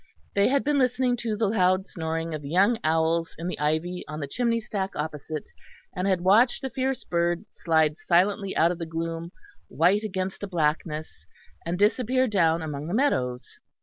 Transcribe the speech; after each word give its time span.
They 0.33 0.47
had 0.47 0.63
been 0.63 0.79
listening 0.79 1.15
to 1.17 1.37
the 1.37 1.45
loud 1.47 1.85
snoring 1.85 2.33
of 2.33 2.41
the 2.41 2.49
young 2.49 2.79
owls 2.83 3.35
in 3.37 3.45
the 3.47 3.59
ivy 3.59 4.03
on 4.07 4.19
the 4.19 4.25
chimney 4.27 4.59
stack 4.59 4.95
opposite, 4.95 5.51
and 5.95 6.07
had 6.07 6.21
watched 6.21 6.63
the 6.63 6.71
fierce 6.71 7.03
bird 7.03 7.45
slide 7.51 7.99
silently 7.99 8.57
out 8.57 8.71
of 8.71 8.79
the 8.79 8.87
gloom, 8.87 9.31
white 9.67 10.01
against 10.01 10.41
the 10.41 10.47
blackness, 10.47 11.27
and 11.67 11.77
disappear 11.77 12.27
down 12.27 12.63
among 12.63 12.87
the 12.87 12.95
meadows. 12.95 13.59